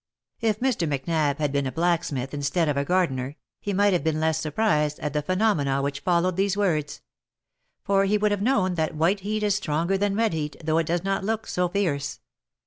If 0.39 0.61
Mr. 0.61 0.89
Macnab 0.89 1.37
had 1.37 1.51
been 1.51 1.67
a 1.67 1.71
blacksmith 1.71 2.33
instead 2.33 2.67
of 2.67 2.75
a 2.75 2.83
gardener, 2.83 3.35
he 3.59 3.71
might 3.71 3.93
have 3.93 4.03
been 4.03 4.19
less 4.19 4.39
surprised 4.39 4.99
at 4.99 5.13
the 5.13 5.21
phenomena 5.21 5.79
which 5.83 5.99
followed 5.99 6.37
these 6.37 6.57
words; 6.57 7.03
for 7.83 8.05
he 8.05 8.17
would 8.17 8.31
have 8.31 8.41
known 8.41 8.73
that 8.73 8.95
white 8.95 9.19
heat 9.19 9.43
is 9.43 9.53
stronger 9.53 9.99
than 9.99 10.15
red 10.15 10.33
heat, 10.33 10.55
though 10.63 10.79
it 10.79 10.87
does 10.87 11.03
not 11.03 11.23
look 11.23 11.45
so 11.45 11.69
fierce. 11.69 12.19